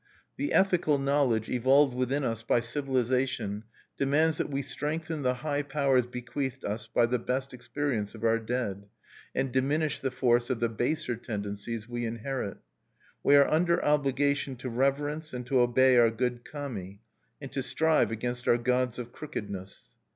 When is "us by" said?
2.23-2.59, 6.65-7.05